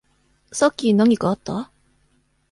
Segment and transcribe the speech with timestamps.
[0.51, 1.69] さっき何かあった？